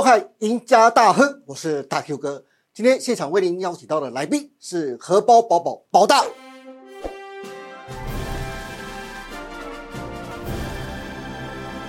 [0.00, 2.44] 欢迎收看《赢家大亨》，我是大 Q 哥。
[2.72, 6.24] 今天现场为您邀请到的来宾是荷包宝宝宝大。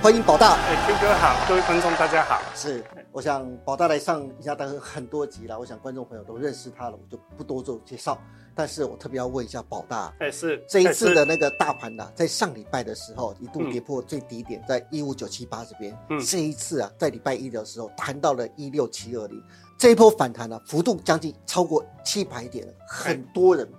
[0.02, 0.54] 欢迎宝大。
[0.54, 2.42] 哎，Q 哥好，各位观众大家好。
[2.56, 2.82] 是，
[3.12, 8.18] 我想宝大来上《一下大亨》很多集了，我想观众朋友都认识他了，我就不多做介绍。
[8.56, 15.94] 但是我特别要问一下宝大，哎，是这一次的那个大盘呐、在上礼拜的时候一度跌破最低点，在一五九七八这边。
[16.10, 19.44] 嗯这一次啊，在礼拜一的时候弹到了一六七二零，
[19.78, 23.70] 这一波反弹啊，幅度将近超过七百点了，很多人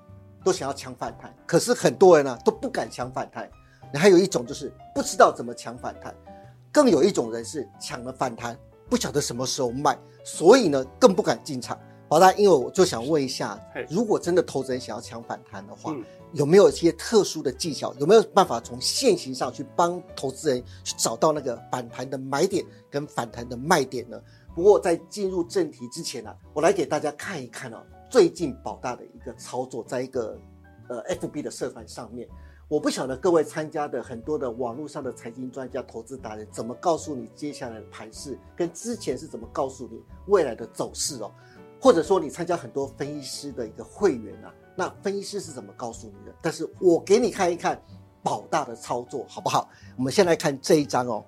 [0.45, 3.51] 都想要抢反弹，可是很多人呢、都不敢抢反弹。
[3.99, 6.15] 还有一种就是不知道怎么抢反弹，
[6.71, 8.57] 更有一种人是抢了反弹，
[8.89, 11.79] 不晓得什么时候卖，所以呢更不敢进场。
[12.09, 17.93] 宝大，因为我就想问一下，如果真的投资人想要抢反弹的话，嗯有没有一些特殊的技巧？
[17.95, 24.21] 有没有办法从现行上去帮投资人去找到那个反弹的买点跟反弹的卖点呢？
[24.55, 30.39] 不过在进入正题之前呢、啊，我来给大家看一看哦，最近宝大的一个操作，在一个
[30.89, 32.29] 呃 FB 的社团上面。
[32.71, 41.33] 我不晓得各位参加的很多的网络上的财经专家、投资达人怎么告诉你接下来的盘势，跟之前是怎么告诉你未来的走势哦，
[41.81, 46.33] 或者说你参加很多分析师的一个会员啊，那分析师是怎么告诉你的？
[46.41, 47.83] 但是我给你看一看
[48.23, 49.69] 宝大的操作好不好？
[49.97, 51.25] 我们先来看这一张哦，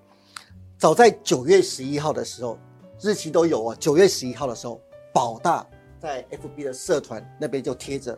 [0.79, 2.57] 早在九月十一号的时候，
[3.01, 3.77] 日期都有哦。
[3.81, 4.81] 九月十一号的时候，
[5.13, 5.67] 宝大
[5.99, 8.17] 在 FB 的社团那边就贴着。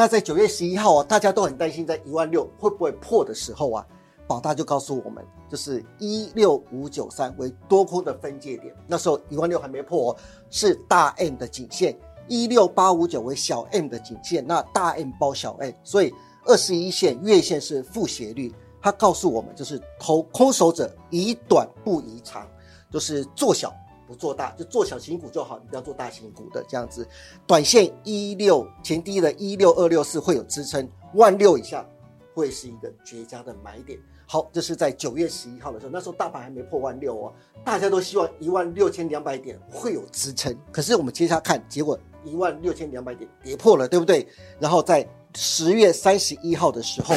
[0.00, 3.86] 那在九月十一号啊，大家都很担心在一万六会不会破的时候啊，
[4.26, 8.74] 宝大就告诉我们，就是一六五九三为多空的分界点。
[8.86, 10.16] 那时候一万六还没破哦，
[10.48, 11.94] 是大 M 的颈线，
[12.28, 16.10] 一六八五九为小 M 的颈线，那大 M 包小 M，所以
[16.46, 18.54] 二十一线月线是负斜率。
[18.80, 22.48] 它告诉我们，就是投空手者以短不宜长，
[22.90, 23.70] 就是做小
[24.10, 27.06] 不做大，就做小型股就好，你不要做大型股的这样子。
[27.46, 31.88] 短线一六前低的一六二六四会有支撑，万六以下
[32.34, 33.96] 会是一个绝佳的买点。
[34.26, 37.32] 好，这是在九月十一号的时候，那时候大盘还没破万六哦，
[37.64, 40.52] 大家都希望一万六千两百点会有支撑。
[40.72, 44.26] 可是我们接下来看，结果一万六千两百点跌破了，对不对？
[44.58, 47.14] 然后在十月三十一号的时候，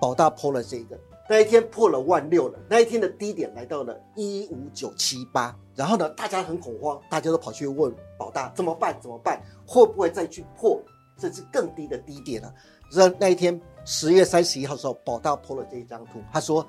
[0.00, 0.98] 宝大破了这个，
[1.28, 8.96] 那一天破了万六了，那一天的低点来到了一五九七八，然后呢，大家很恐慌，大家都跑去问保大怎么办？
[9.00, 9.42] 怎么办？
[9.66, 10.80] 会不会再去破
[11.18, 12.52] 甚至更低的低点呢、
[12.94, 16.64] 那那一天十月三十一号的时候，保大破了这一张图，他说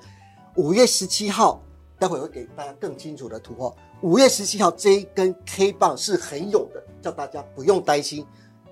[0.56, 1.62] 五月十七号，
[1.98, 3.76] 待会会给大家更清楚的图哦。
[4.00, 8.26] 五月十七号这一根 K 棒是很勇的，叫大家不用担心，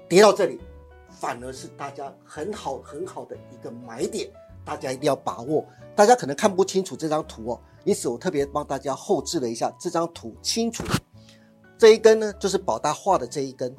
[0.08, 0.60] 跌到这里
[1.10, 4.28] 反而是大家很好很好的一个买点。
[4.66, 5.64] 大家一定要把握。
[5.94, 10.84] 大家可能看不清楚这张图哦，因此我特别帮大家后置了一下这张图，清楚。
[11.78, 13.74] 这一根呢，就是宝大画的这一根，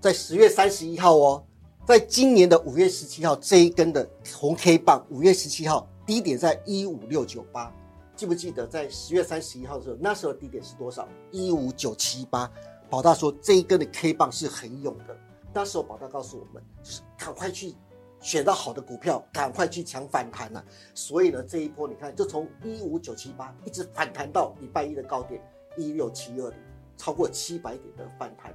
[0.00, 1.44] 在十月三十一号哦，
[1.86, 7.72] 在今年的五月十七号这一根的红 K 棒，五月十七号低点在一五六九八，
[8.14, 11.08] 记不记得在十月三十一号的时候，那时候低点是多少？
[11.30, 12.50] 一五九七八。
[12.88, 15.16] 宝大说这一根的 K 棒是很勇的，
[15.52, 17.74] 那时候宝大告诉我们，就是赶快去
[18.20, 20.62] 选到好的股票，赶快去抢反弹呐、
[20.94, 25.40] 所以呢，这一波你看，就从一五九七八一直反弹到礼拜一的高点
[25.76, 26.58] 一六七二零，
[26.96, 28.54] 超过七百点的反弹。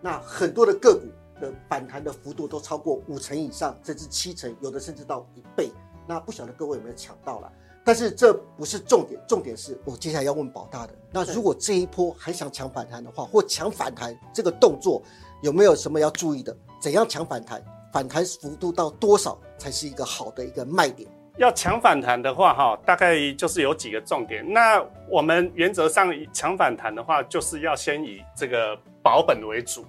[0.00, 1.06] 那很多的个股
[1.40, 5.70] 的反弹的幅度都超过五成以上，甚至七成，有的甚至到一倍。
[6.06, 7.52] 那不晓得各位有没有抢到了？
[7.84, 10.94] 但是这不是重点，重点是我接下来要问宝大的。
[11.10, 15.02] 那如果这一波还想抢反弹的话，或抢反弹这个动作
[15.42, 16.56] 有没有什么要注意的？
[16.80, 17.62] 怎样抢反弹？
[17.92, 21.08] 反弹幅度到多少才是一个好的一个卖点？
[21.38, 24.44] 要强反弹的话，哈，大概就是有几个重点。
[24.52, 29.84] 那我们原则上强反弹的话，就是要先以这个保本为主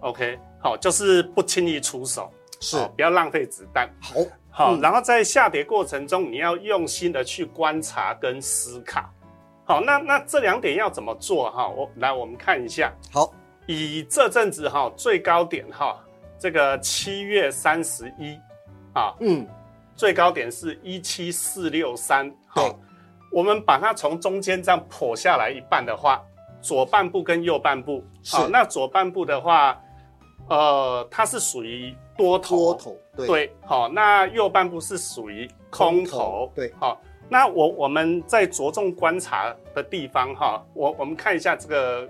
[0.00, 2.30] ，OK，好，就是不轻易出手，
[2.60, 3.90] 是不要浪费子弹。
[4.00, 4.14] 好，
[4.50, 9.04] 好，嗯然后在下跌过程中，你要用心的去观察跟思考。
[9.64, 11.68] 好，那那这两点要怎么做哈？
[11.68, 13.32] 我来我们看一下，好，
[13.66, 15.98] 以这阵子哈最高点哈，
[16.38, 18.38] 这个七月三十一，
[18.92, 19.46] 啊，嗯，
[19.94, 22.62] 最高点是一七四六三，对。
[22.64, 22.78] 好，
[23.32, 26.22] 我们把它从中间这样剖下来一半的话，
[26.60, 28.36] 左半部跟右半部，是。
[28.36, 29.80] 好，那左半部的话，
[30.48, 42.08] 呃，它是属于多头，多头，对，对，好，那右半部是属于空头，对，好，那我我们在着重观察的地方哈，我我们看一下这个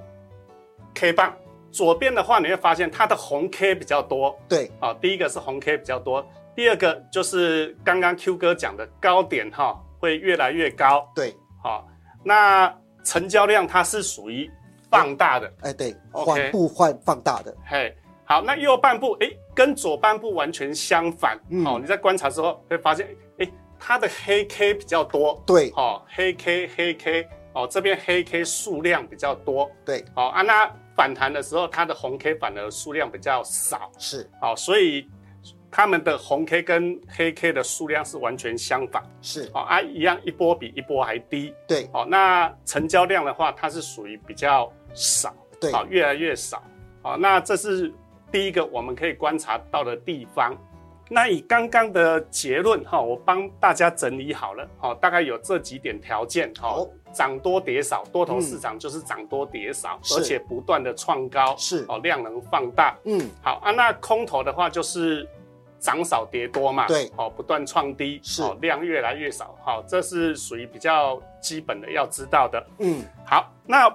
[0.94, 1.34] K 棒，
[1.76, 11.86] 左边的话你会发现它的红 K 比较多，对，啊，第一个是红 K 比较多，第二个就是刚刚 Q 哥讲的高点哈会越来越高，对，好，
[12.24, 12.74] 那
[13.04, 14.50] 成交量它是属于
[14.90, 17.94] 放大的，哎，对缓步换放大的，嘿，
[18.24, 21.62] 好，那右半部哎跟左半部完全相反，嗯。
[21.66, 23.06] 哦，你在观察之后会发现，
[23.38, 23.46] 哎，
[23.78, 25.70] 它的黑 K 比较多，对。
[25.76, 34.28] 哦，黑 K 黑 K，哦，这边黑 K 数量比较多，对，哦啊，那反弹的时候它的红 K 反而数量比较少，是。
[34.42, 35.08] 哦，所以
[35.70, 41.88] 他们的红 K 跟黑 K 的数量是完全相反，是，哦啊，一样一波比一波还低，对。
[41.94, 45.72] 哦，那成交量的话，它是属于比较少，对。
[45.72, 46.62] 好、越来越少。
[47.00, 47.90] 好、那这是
[48.30, 50.54] 第一个我们可以观察到的地方。
[51.08, 56.88] 那以刚刚的结论哈、我帮大家整理好了，好、大概有这几点条件，哈、好。
[57.12, 60.16] 涨多跌少，多头市场就是涨多跌少，是。
[60.16, 61.82] 而且不断的创高，是。
[61.88, 62.94] 哦，量能放大。
[63.04, 65.26] 嗯，好啊，那空头的话就是
[65.78, 67.10] 涨少跌多嘛，对。
[67.16, 68.42] 哦，不断创低，是。
[68.42, 72.66] 哦，量越来越少，好、这是属于比较基本的要知道的。
[72.80, 73.90] 嗯，好，那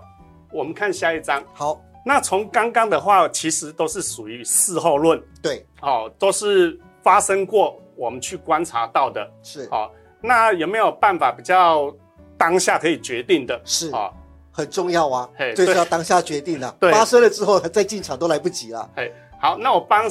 [0.52, 1.44] 我们看下一章。
[1.54, 9.89] 好，那从刚刚的话，其实都是属于事后论，对，哦，都是发生过我们去观察到的，是，哦。
[10.21, 11.92] 那有没有办法比较
[12.38, 13.59] 当下可以决定的？
[13.65, 14.13] 是，哦，
[14.51, 20.03] 很重要啊嘿，这是要当下决定了，对发生了之后再进场都来不及了，哎，好，那我帮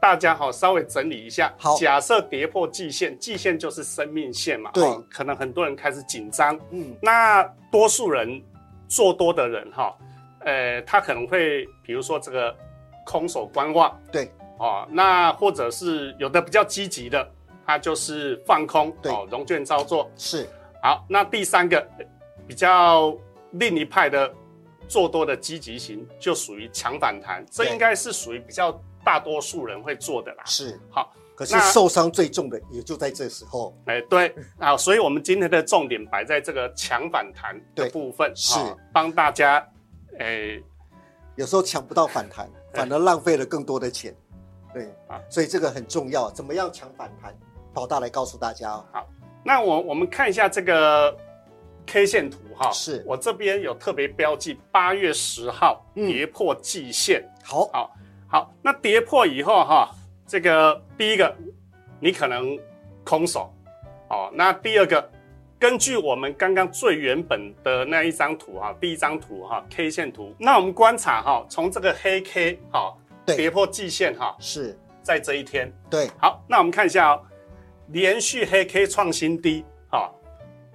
[0.00, 1.52] 大家哈、稍微整理一下。
[1.58, 6.58] 好假设跌破季线，季线就是生命线嘛，对哦可能很多人开始紧张。
[6.70, 8.40] 嗯，那多数人
[8.86, 9.94] 做多的人哈、
[10.46, 12.54] 呃，他可能会比如说这个
[13.04, 17.28] 空手观望对，哦，那或者是有的比较积极的，
[17.66, 19.10] 它就是放空对。
[19.12, 20.10] 哦，融券操作。
[20.16, 20.48] 是，
[20.82, 21.86] 好，那第三个
[22.46, 23.16] 比较
[23.52, 24.32] 另一派的
[24.88, 28.72] 做多的积极型，就属于强反弹，这应该是属于比较
[29.04, 30.42] 大多数人会做的啦。
[30.44, 38.58] 是，好，可是受伤最重的也就在这时候，哎，对啊，所以我们今天的重点摆在这个强反弹的部分，是。
[38.58, 39.64] 啊帮大家，
[40.18, 40.60] 哎，
[41.36, 44.12] 有时候抢不到反弹，反而浪费了更多的钱，
[44.72, 44.88] 对。
[45.08, 47.34] 啊，所以这个很重要，怎么样抢反弹？
[47.74, 48.84] 宝大来告诉大家哦，
[49.44, 51.16] 那我我们看一下这个
[51.86, 53.04] K 线图哈，是。
[53.06, 56.06] 我这边有特别标记，八月十号嗯。
[56.06, 57.94] 跌破季线，好，好，
[58.26, 59.90] 好，那跌破以后哈，
[60.26, 61.32] 这个第一个
[62.00, 62.58] 你可能
[63.04, 63.52] 空手，
[64.08, 65.08] 哦，那第二个，
[65.58, 77.22] 根据我们刚刚最原本的那一张图哈，第一张图哈 K 线图，那我们观察哈，从这个黑 K 哈对跌破季线哈，是，在这一天，对，好，那我们看一下哦，
[77.88, 80.10] 连续黑 K 创新低，哈、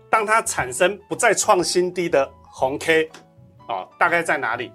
[0.09, 3.09] 当它产生不再创新低的红 K，
[3.67, 4.71] 哦，大概在哪里？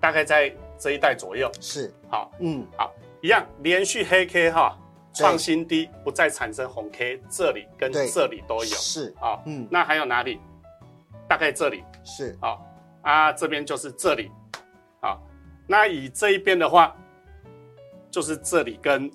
[0.00, 2.90] 大概在这一带左右，是，好、嗯，好，
[3.20, 4.74] 一样连续黑 K 哈、
[5.12, 10.40] 创新低不再产生红 K，这里跟这里都有，是，啊、嗯，那还有哪里？
[11.28, 12.64] 大概这里，是，好、
[13.02, 14.34] 啊，这边就是这里，好、
[15.70, 16.96] 那以这一边的话，
[18.10, 19.08] 就是这里跟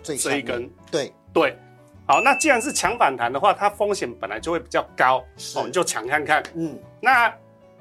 [0.00, 1.58] 这一根，对，对，
[2.06, 5.58] 好，那既然是强反弹的话，它风险本来就会比较高，是。
[5.58, 6.40] 哦，你就抢看看。
[6.54, 7.36] 嗯，那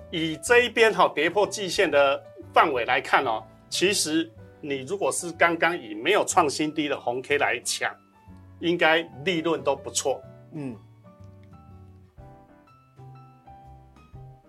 [0.10, 2.20] 以这一边哈、跌破季线的
[2.52, 4.28] 范围来看哦，其实
[4.62, 7.96] 你如果是刚刚以没有创新低的红 K 来抢，
[8.62, 10.20] 应该利润都不错。
[10.54, 10.76] 嗯，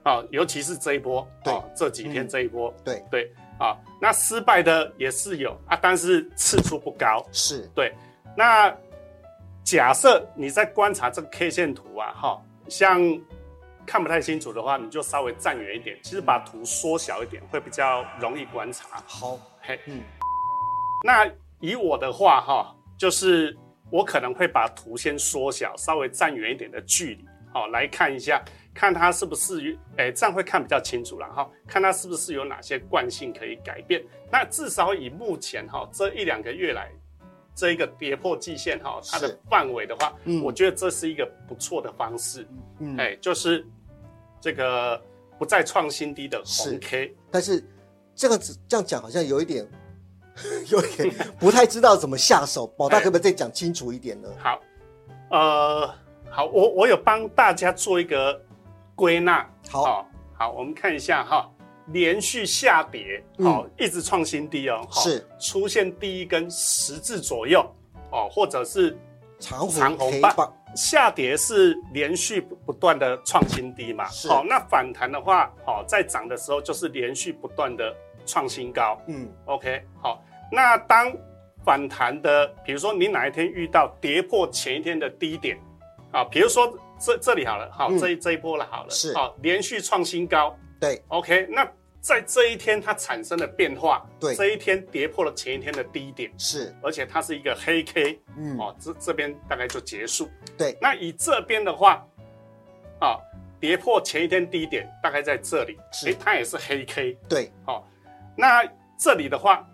[0.03, 1.53] 好、尤其是这一波，对。
[1.53, 2.29] 哦，这几天嗯。
[2.29, 7.25] 这一波，对，对啊、那失败的也是有啊，但是次数不高。
[7.33, 7.95] 是，对，
[8.37, 8.75] 那
[9.63, 13.01] 假设你在观察这个 K 线图啊，哈，像
[13.87, 19.03] 看不太清楚的话，你就稍微站远一点，其实把图缩小一点会比较容易观察。
[19.07, 20.01] 好，嘿，嗯，
[21.05, 21.25] 那
[21.61, 23.57] 以我的话哈，就是
[23.91, 28.43] 我可能会把图先缩小，稍微站远一点的距离，好来看一下，
[28.75, 34.03] 看它是不是有，哎，这样会看比较清楚了哈，看它是不是有哪些惯性可以改变。
[34.31, 36.91] 那至少以目前哈这一两个月来。
[37.55, 42.49] 这一个跌破季线哈，它的是范围的话，嗯我觉得这是一个不错的方式。
[42.79, 43.63] 嗯，哎、就是
[44.41, 44.99] 这个
[45.39, 47.63] 不再创新低的是红 K，但是
[48.15, 49.69] 这样子这样讲好像有一点，
[50.73, 52.67] 有一点不太知道怎么下手。
[52.69, 54.31] 宝大 哎可不可以再讲清楚一点呢？
[54.39, 54.59] 好，
[55.31, 55.95] 呃，
[56.35, 58.41] 好，我我有帮大家做一个
[58.95, 59.47] 归纳。
[59.69, 61.47] 好，哦，好，我们看一下哈，
[61.89, 65.29] 连续下跌，哦，一直创新低哦，哦是。
[65.39, 67.61] 出现第一根十字左右，
[68.11, 68.97] 哦，或者是
[69.39, 70.35] 长红长红棒。
[70.35, 74.27] 棒，下跌是连续不不断的创新低嘛，是。
[74.27, 78.99] 好、那反弹的话，好、在涨的时候就是连续不断的创新高。
[79.07, 81.15] 嗯，，OK，好，那当
[81.63, 85.59] 反弹的，比如说你哪一天遇到跌破前一天的低点，
[86.13, 87.99] 啊，比如说这这里好了，好，嗯。
[87.99, 89.15] 这一这一波了好了，是。
[89.15, 90.57] 好，连续创新高。
[90.79, 91.67] 对，OK，那
[92.01, 94.35] 在这一天它产生了变化，对。
[94.35, 98.59] 这一天跌破了前一天的低点，是，而且它是一个黑 K，嗯。
[98.59, 100.29] 哦，这这边大概就结束。
[100.59, 100.77] 对。
[100.81, 102.05] 那以这边的话，
[103.01, 103.17] 啊，
[103.59, 106.09] 跌破前一天低点，大概在这里，是。
[106.09, 107.51] 诶它也是黑 K，对。
[107.67, 107.83] 哦，
[108.37, 108.63] 那
[108.99, 109.67] 这里的话，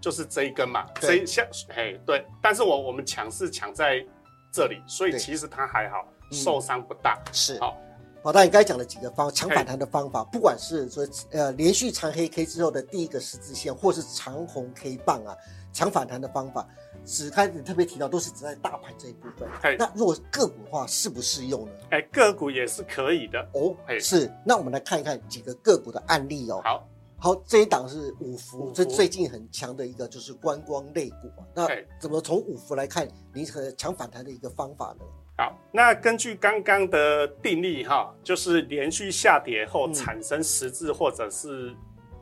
[0.00, 4.04] 就是这一根嘛，这对一下，哎，对，但是我我们抢是抢在
[4.54, 7.20] 这里，所以其实它还好，嗯受伤不大。
[7.32, 7.58] 是。
[7.58, 7.76] 好，
[8.22, 15.34] 宝大，你刚才讲了几个方强反弹的方法，不管是说呃连续长黑 K 之后的第一个十字线，或是长红 K 棒啊，
[15.72, 16.64] 强反弹的方法，
[17.04, 19.74] 只开始特别提到都是只在大盘这一部分嘿。
[19.76, 21.72] 那如果个股的话，适不适用呢？
[21.90, 23.40] 哎，个股也是可以的。
[23.54, 24.32] 哦，嘿是。
[24.46, 26.60] 那我们来看一看几个个股的案例哦。
[26.62, 26.88] 好，
[27.24, 31.40] 好，这一档是五福，这最近很强的一个就是观光类股啊。
[31.54, 31.66] 那
[31.98, 35.06] 怎么从五福来看，你可强反弹的一个方法呢？
[35.38, 41.74] 好，那根据刚刚的定律哈，就是连续下跌后嗯产生十字或者是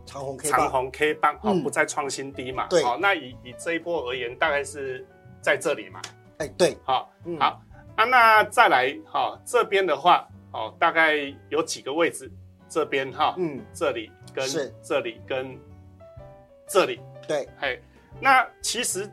[0.06, 2.68] 长红 K 棒，长红 K 棒，好，嗯不再创新低嘛。
[2.68, 5.04] 对好，那以以这一波而言，大概是
[5.40, 6.00] 在这里嘛。
[6.38, 7.60] 哎，对，好，嗯好
[7.96, 11.16] 啊，那再来哈，这边的话，哦，大概
[11.48, 12.30] 有几个位置，
[12.72, 14.74] 这边哈，嗯，这里跟是。
[14.82, 15.58] 这里跟
[16.66, 16.98] 这里，
[17.28, 17.82] 对，嘿，
[18.18, 19.06] 那其实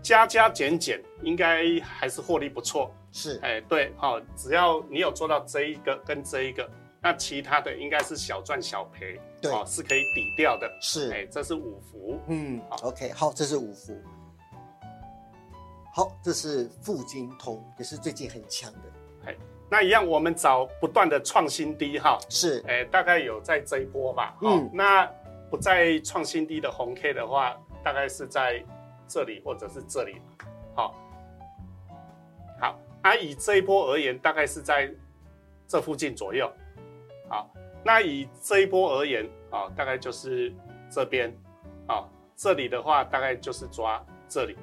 [0.00, 11.10] 加加减减应该还是获利不错，是，哎，对，好，只要你有做到这一个跟这一个，那其他的应该是小赚小赔，对哦，是可以抵掉的，是。
[11.12, 12.62] 哎，这是五福，嗯。
[12.70, 14.00] 好，OK，好，这是五福。
[15.92, 19.34] 好，这是富金通，也是最近很强的，
[19.72, 24.36] 那一样我们找不断的创新低哈，是，哎，大概有在这一波吧。
[24.42, 25.10] 嗯嗯，那
[25.50, 28.62] 不在创新低的红 K 的话，大概是在
[29.08, 30.20] 这里或者是这里。
[30.74, 30.94] 好，
[32.60, 34.92] 好，啊，以这一波而言，大概是在
[35.66, 36.52] 这附近左右。
[37.30, 37.50] 好，
[37.82, 40.52] 那以这一波而言，啊，大概就是
[40.90, 41.34] 这边。
[41.86, 44.54] 啊，这里的话大概就是抓这里。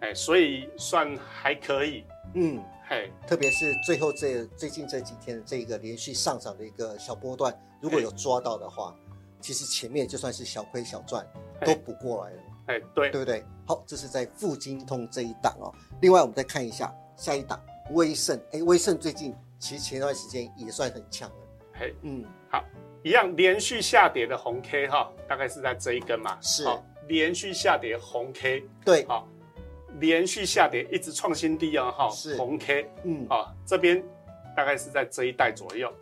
[0.00, 2.02] 哎，所以算还可以。
[2.34, 8.96] 嗯，嘿，特别是最后这最近这几天的这个连续上涨的一个小波段，如果有抓到的话，
[9.42, 11.26] 其实前面就算是小亏小赚
[11.66, 13.44] 都补过来了，哎，对，对不对？
[13.66, 15.70] 好，这是在富金通这一档哦。
[16.00, 21.36] 另外，我们再看一下下一档威盛，哎，威盛最近其实前段时间也算很强了，
[21.74, 21.94] 嘿。
[22.00, 22.64] 嗯，好
[23.02, 26.64] 一样连续下跌的红 K 哈，大概是在这一根嘛，是。
[26.64, 29.28] 好连续下跌红 K 对，好，
[30.00, 34.02] 连续下跌一直创新低啊哈是，红 K 嗯，啊这边
[34.56, 35.92] 大概是在这一带左右。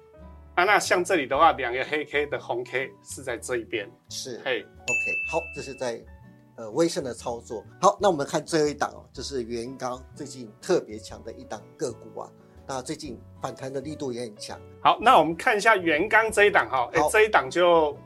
[0.54, 4.40] 啊，那像这里的话，两个黑 K 的红 K 是在这一边，是。
[4.44, 6.02] 嘿，OK，好，这是在
[6.56, 7.62] 呃威盛的操作。
[7.80, 12.30] 好，那我们看最后一档哦，这是元刚最近特别强的一档个股啊。
[12.66, 17.96] 那最近反弹的力度也很强，好，那我们看一下元刚这一档哈，哎好这一档就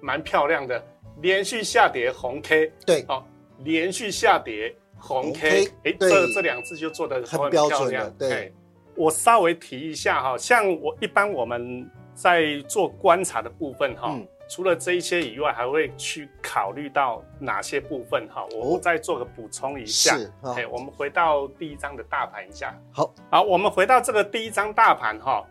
[0.00, 0.82] 蛮漂亮的，
[1.20, 3.26] 连续下跌红 K 对，好，
[3.58, 8.52] 连续下跌红红 K，K，哎，这这两次就做的很标准的对
[8.94, 18.44] 我稍微提一下哈，像我一般我们在做观察的部分哈，嗯除了这一些以外，还会去考虑到哪些部分哈？
[18.52, 20.18] 我哦再做个补充一下。
[20.18, 22.76] 是啊哎，我们回到第一张的大盘一下。
[22.90, 25.46] 好，好，我们回到这个第一张大盘哈，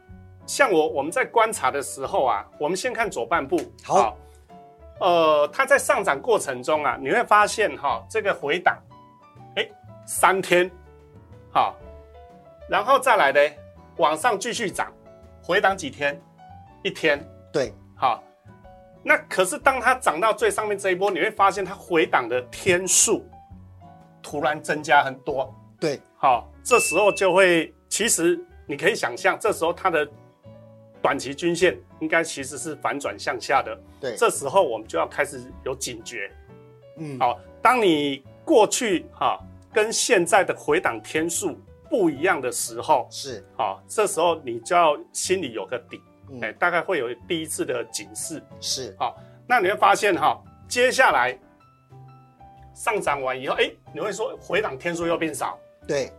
[0.45, 3.57] 像我我们在观察的时候啊，我们先看左半部。
[3.85, 4.17] 好
[4.99, 8.88] 呃，它在上涨过程中啊，你会发现哈，这个回档，哎，
[10.11, 10.69] 三天，
[11.51, 11.77] 好，
[12.67, 13.39] 然后再来呢，
[13.97, 14.91] 往上继续涨，
[15.43, 16.19] 回档几天？
[16.81, 17.23] 一天，
[17.53, 18.23] 对，好。
[19.03, 23.23] 那可是当它涨到最上面这一波，你会发现它回档的天数
[24.19, 30.09] 突然增加很多，对，好，这时候就会，其实你可以想象，这时候它的
[31.03, 36.31] 短期均线应该其实是反转向下的，对，这时候我们就要开始有警觉。
[36.97, 39.39] 嗯，好，当你过去哈、
[39.73, 41.59] 跟现在的回档天数
[41.89, 46.39] 不一样的时候，是，好，这时候你就要心里有个底，嗯。
[46.43, 48.41] 哎、大概会有第一次的警示。
[48.59, 48.95] 是。
[48.99, 51.37] 好，那你会发现哈、接下来
[52.73, 56.11] 上涨完以后，哎、你会说回档天数又变少，对，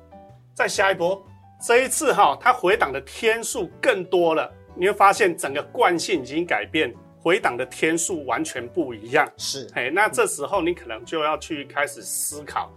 [0.54, 1.25] 再下一波，
[1.64, 9.30] 这一次哈、它回档的天数更多了，你会发现整个惯性已经改变，回档的天数完全不一样。
[9.37, 12.71] 是，哎，那这时候你可能就要去开始思考，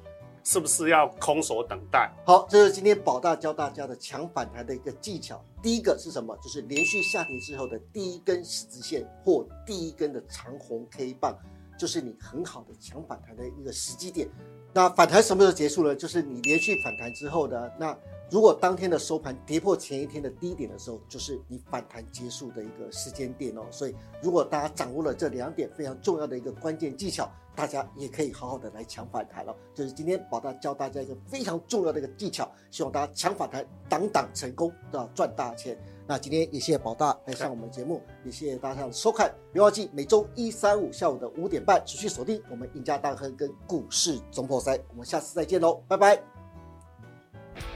[0.44, 2.12] 是不是要空手等待？
[2.26, 5.44] 好，这是今天宝大教大家的强反弹的一个技巧。
[5.62, 6.38] 第一个是什么？
[6.44, 11.38] 就是连续下跌之后的第一根十字线或第一根的长红 K 棒，
[11.78, 14.30] 就是你很好的强反弹的一个时机点。
[14.74, 15.96] 那反弹什么时候结束呢？
[15.96, 17.98] 就是你连续反弹之后的，那
[18.34, 23.62] 如果当天的收盘跌破前一天的低点的时候，就是你反弹结束的一个时间点哦。
[23.70, 29.56] 所以，如果大家掌握了这两点非常重要的一个关键技巧，大家也可以好好的来抢反弹了。
[29.72, 35.78] 就是今天宝大教大家一个非常重要的一个技巧，希望大家抢反弹，挡挡成功，都要赚大钱。
[36.08, 39.32] 那今天也谢谢宝大来上我们的节目，也谢谢大家的收看。
[39.52, 44.75] 别忘记每周一、三、五下午的五点半持续锁定我们赢家大亨跟股市总破三。
[44.90, 46.33] 我们下次再见喽，拜拜。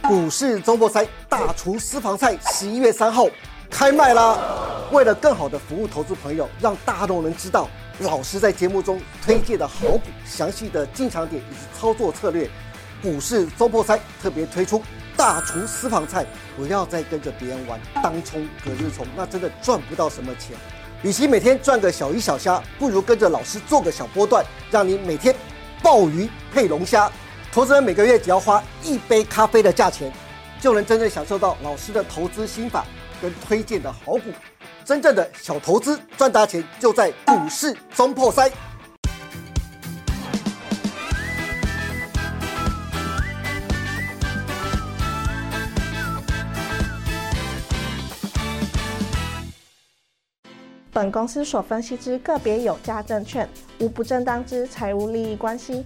[0.02, 3.28] 股市周末三大厨私房菜十一月三号
[3.70, 4.38] 开卖啦！
[4.92, 7.68] 为了更好的服务投资朋友，让大家都能知道
[8.00, 12.50] 老师在节目中推荐的好股、详细的进场点以及操作策略，
[13.02, 14.82] 股市周末三特别推出
[15.18, 16.26] 大厨私房菜。
[16.56, 20.58] 不要再跟着别人玩当冲、隔日冲，那真的赚不到什么钱。
[21.04, 25.36] 与其每天赚个小鱼小虾，不如跟着老师做个小波段，让你每天
[25.84, 27.12] 鲍鱼配龙虾。
[27.52, 30.14] 投资人每个月只要花一杯咖啡的价钱，
[30.62, 32.86] 就能真正享受到老师的投资心法
[33.20, 34.32] 跟推荐的好股。
[34.86, 38.52] 真正的小投资赚大钱，就在股市中破塞。
[50.94, 53.48] 本公司所分析之个别有价证券，
[53.80, 55.86] 无不正当之财务利益关系。